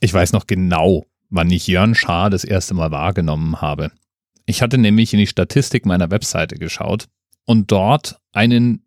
[0.00, 3.90] Ich weiß noch genau, wann ich Jörn Schaar das erste Mal wahrgenommen habe.
[4.46, 7.06] Ich hatte nämlich in die Statistik meiner Webseite geschaut
[7.44, 8.84] und dort einen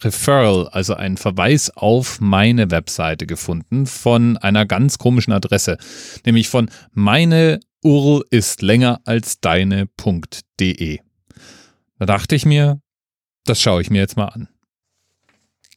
[0.00, 5.76] Referral, also einen Verweis auf meine Webseite gefunden von einer ganz komischen Adresse,
[6.24, 11.00] nämlich von meine URL ist länger als deine.de.
[11.98, 12.80] Da dachte ich mir,
[13.44, 14.48] das schaue ich mir jetzt mal an.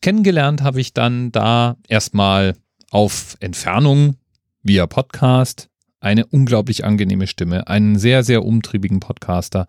[0.02, 2.56] Kennengelernt habe ich dann da erstmal
[2.92, 4.18] auf Entfernung
[4.66, 5.70] via Podcast
[6.00, 9.68] eine unglaublich angenehme Stimme, einen sehr, sehr umtriebigen Podcaster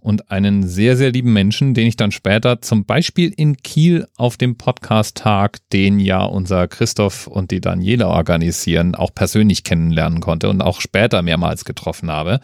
[0.00, 4.36] und einen sehr, sehr lieben Menschen, den ich dann später zum Beispiel in Kiel auf
[4.36, 10.60] dem Podcast-Tag, den ja unser Christoph und die Daniela organisieren, auch persönlich kennenlernen konnte und
[10.60, 12.40] auch später mehrmals getroffen habe.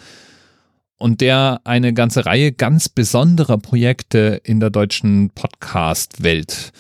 [0.99, 6.73] Und der eine ganze Reihe ganz besonderer Projekte in der deutschen Podcast-Welt,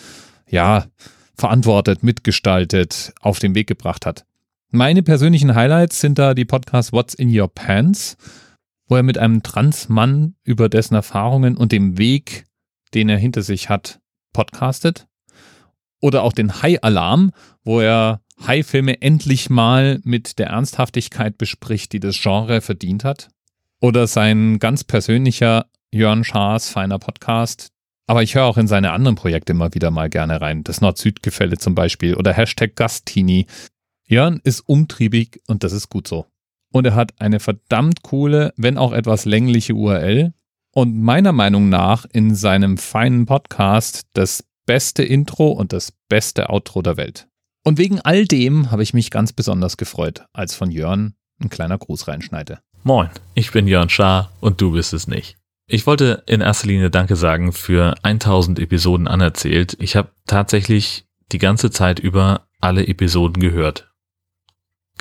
[0.49, 0.87] ja,
[1.37, 4.25] verantwortet, mitgestaltet, auf den Weg gebracht hat.
[4.75, 8.17] Meine persönlichen Highlights sind da die Podcasts What's in Your Pants,
[8.89, 12.47] wo er mit einem Transmann über dessen Erfahrungen und dem Weg,
[12.95, 14.01] den er hinter sich hat,
[14.33, 15.07] podcastet.
[16.01, 17.33] Oder auch den High-Alarm,
[17.65, 23.29] wo er High-Filme endlich mal mit der Ernsthaftigkeit bespricht, die das Genre verdient hat.
[23.79, 27.69] Oder sein ganz persönlicher Jörn Schaas feiner Podcast.
[28.07, 30.65] Aber ich höre auch in seine anderen Projekte immer wieder mal gerne rein.
[30.65, 33.47] Das Nord-Süd-Gefälle zum Beispiel oder Hashtag Gastini.
[34.07, 36.27] Jörn ist umtriebig und das ist gut so
[36.73, 40.33] und er hat eine verdammt coole, wenn auch etwas längliche URL
[40.75, 46.83] und meiner Meinung nach in seinem feinen Podcast das beste Intro und das beste Outro
[46.83, 47.29] der Welt.
[47.65, 51.79] Und wegen all dem habe ich mich ganz besonders gefreut, als von Jörn ein kleiner
[51.79, 52.59] Gruß reinschneide.
[52.83, 55.37] Moin, ich bin Jörn Schaar und du bist es nicht.
[55.69, 59.77] Ich wollte in erster Linie Danke sagen für 1000 Episoden anerzählt.
[59.79, 63.92] Ich habe tatsächlich die ganze Zeit über alle Episoden gehört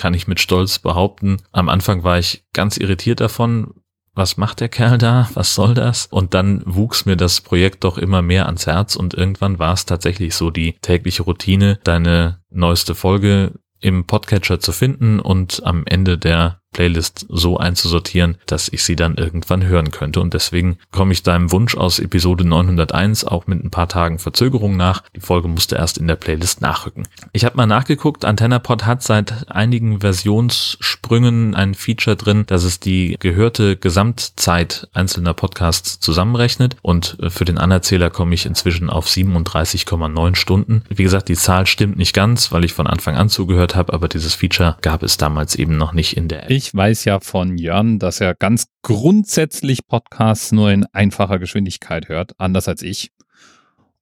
[0.02, 1.38] kann ich mit Stolz behaupten.
[1.52, 3.76] Am Anfang war ich ganz irritiert davon,
[4.16, 5.30] was macht der Kerl da?
[5.36, 6.08] Was soll das?
[6.08, 9.86] Und dann wuchs mir das Projekt doch immer mehr ans Herz und irgendwann war es
[9.86, 16.18] tatsächlich so die tägliche Routine, deine neueste Folge im Podcatcher zu finden und am Ende
[16.18, 20.22] der Playlist so einzusortieren, dass ich sie dann irgendwann hören könnte.
[20.22, 24.78] Und deswegen komme ich deinem Wunsch aus Episode 901 auch mit ein paar Tagen Verzögerung
[24.78, 25.04] nach.
[25.16, 27.08] Die Folge musste erst in der Playlist nachrücken.
[27.34, 33.18] Ich habe mal nachgeguckt, AntennaPod hat seit einigen Versionssprüngen ein Feature drin, dass es die
[33.20, 36.78] gehörte Gesamtzeit einzelner Podcasts zusammenrechnet.
[36.82, 40.84] Und äh, für den Anerzähler komme ich inzwischen auf 37,9 Stunden.
[40.90, 44.08] Wie gesagt, die Zahl stimmt nicht ganz, weil ich von Anfang an zugehört habe, aber
[44.08, 46.61] dieses Feature gab es damals eben noch nicht in der App.
[46.62, 52.40] Ich weiß ja von Jörn, dass er ganz grundsätzlich Podcasts nur in einfacher Geschwindigkeit hört,
[52.40, 53.12] anders als ich.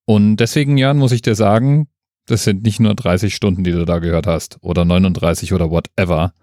[0.04, 1.88] Und deswegen, Jörn, muss ich dir sagen,
[2.26, 6.34] das sind nicht nur 30 Stunden, die du da gehört hast, oder 39 oder whatever.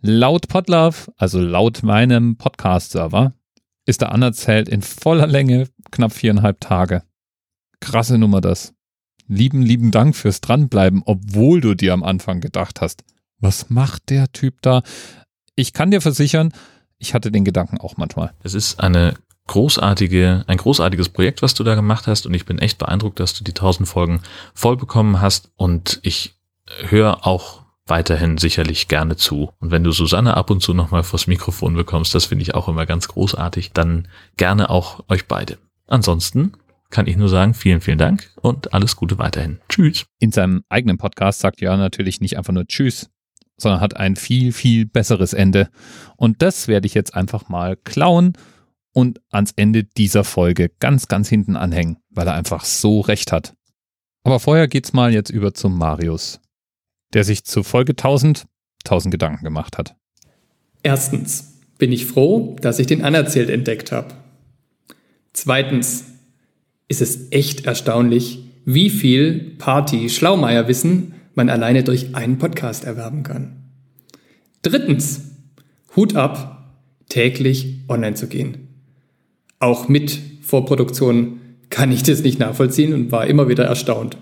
[0.00, 3.32] Laut Podlove, also laut meinem Podcast-Server,
[3.86, 7.02] ist der anerzählt in voller Länge knapp viereinhalb Tage.
[7.80, 8.72] Krasse Nummer das.
[9.26, 13.02] Lieben, lieben Dank fürs Dranbleiben, obwohl du dir am Anfang gedacht hast,
[13.38, 14.82] was macht der Typ da?
[15.56, 16.52] Ich kann dir versichern,
[16.98, 18.32] ich hatte den Gedanken auch manchmal.
[18.42, 19.14] Es ist eine
[19.48, 23.34] großartige, ein großartiges Projekt, was du da gemacht hast und ich bin echt beeindruckt, dass
[23.34, 24.20] du die 1000 Folgen
[24.54, 26.36] voll bekommen hast und ich
[26.88, 29.52] höre auch weiterhin sicherlich gerne zu.
[29.60, 32.68] Und wenn du Susanne ab und zu nochmal vors Mikrofon bekommst, das finde ich auch
[32.68, 35.58] immer ganz großartig, dann gerne auch euch beide.
[35.86, 36.52] Ansonsten
[36.90, 39.60] kann ich nur sagen, vielen, vielen Dank und alles Gute weiterhin.
[39.68, 40.06] Tschüss.
[40.18, 43.10] In seinem eigenen Podcast sagt Jörn natürlich nicht einfach nur Tschüss,
[43.56, 45.68] sondern hat ein viel, viel besseres Ende.
[46.16, 48.34] Und das werde ich jetzt einfach mal klauen
[48.92, 53.54] und ans Ende dieser Folge ganz, ganz hinten anhängen, weil er einfach so recht hat.
[54.24, 56.40] Aber vorher geht's mal jetzt über zum Marius,
[57.14, 58.46] der sich zu Folge 1000
[58.86, 59.94] 1000 Gedanken gemacht hat.
[60.82, 64.14] Erstens bin ich froh, dass ich den Anerzählt entdeckt habe.
[65.32, 66.04] Zweitens
[66.88, 73.56] ist es echt erstaunlich, wie viel Party-Schlaumeier-Wissen man alleine durch einen Podcast erwerben kann.
[74.62, 75.20] Drittens,
[75.94, 76.74] Hut ab,
[77.08, 78.68] täglich online zu gehen.
[79.60, 81.40] Auch mit Vorproduktion
[81.70, 84.16] kann ich das nicht nachvollziehen und war immer wieder erstaunt.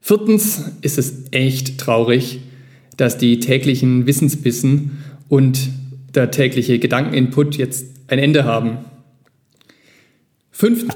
[0.00, 2.40] Viertens ist es echt traurig,
[2.96, 5.70] dass die täglichen Wissensbissen und
[6.14, 8.78] der tägliche Gedankeninput jetzt ein Ende haben.
[10.50, 10.94] Fünftens.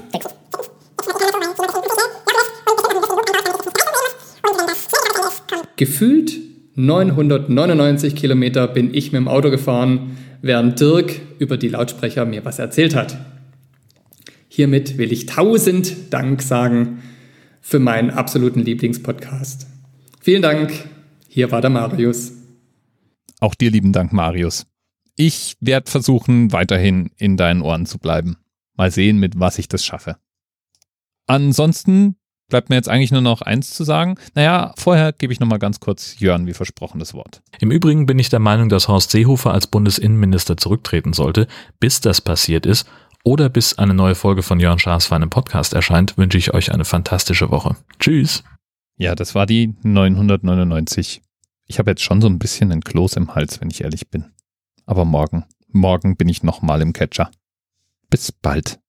[5.77, 6.37] Gefühlt
[6.75, 12.59] 999 Kilometer bin ich mit dem Auto gefahren, während Dirk über die Lautsprecher mir was
[12.59, 13.17] erzählt hat.
[14.47, 17.03] Hiermit will ich tausend Dank sagen
[17.61, 19.67] für meinen absoluten Lieblingspodcast.
[20.19, 20.71] Vielen Dank,
[21.29, 22.31] Hier war der Marius.
[23.39, 24.65] Auch dir lieben Dank, Marius.
[25.15, 28.37] Ich werde versuchen, weiterhin in deinen Ohren zu bleiben.
[28.75, 30.17] Mal sehen, mit was ich das schaffe.
[31.27, 32.15] Ansonsten
[32.49, 34.15] bleibt mir jetzt eigentlich nur noch eins zu sagen.
[34.35, 37.41] Naja, vorher gebe ich nochmal ganz kurz Jörn wie versprochen das Wort.
[37.59, 41.47] Im Übrigen bin ich der Meinung, dass Horst Seehofer als Bundesinnenminister zurücktreten sollte.
[41.79, 42.87] Bis das passiert ist
[43.23, 46.71] oder bis eine neue Folge von Jörn Schaas für einen Podcast erscheint, wünsche ich euch
[46.71, 47.75] eine fantastische Woche.
[47.99, 48.43] Tschüss.
[48.97, 51.21] Ja, das war die 999.
[51.65, 54.31] Ich habe jetzt schon so ein bisschen einen Kloß im Hals, wenn ich ehrlich bin.
[54.85, 57.29] Aber morgen, morgen bin ich nochmal im Catcher.
[58.09, 58.79] Bis bald.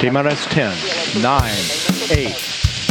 [0.00, 2.57] TMRS 10, 9, 8.